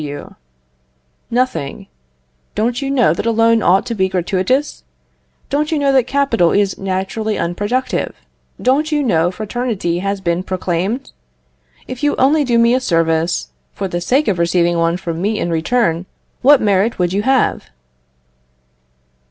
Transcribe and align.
W. 0.01 0.33
Nothing. 1.29 1.85
Don't 2.55 2.81
you 2.81 2.89
know 2.89 3.13
that 3.13 3.27
a 3.27 3.31
loan 3.31 3.61
ought 3.61 3.85
to 3.85 3.93
be 3.93 4.09
gratuitous? 4.09 4.81
Don't 5.51 5.71
you 5.71 5.77
know 5.77 5.91
that 5.91 6.07
capital 6.07 6.49
is 6.51 6.75
naturally 6.79 7.37
unproductive? 7.37 8.15
Don't 8.59 8.91
you 8.91 9.03
know 9.03 9.29
fraternity 9.29 9.99
has 9.99 10.19
been 10.19 10.41
proclaimed. 10.41 11.11
If 11.87 12.01
you 12.01 12.15
only 12.15 12.43
do 12.43 12.57
me 12.57 12.73
a 12.73 12.79
service 12.79 13.49
for 13.75 13.87
the 13.87 14.01
sake 14.01 14.27
of 14.27 14.39
receiving 14.39 14.79
one 14.79 14.97
from 14.97 15.21
me 15.21 15.37
in 15.37 15.51
return, 15.51 16.07
what 16.41 16.59
merit 16.61 16.97
would 16.97 17.13
you 17.13 17.21
have? 17.21 17.65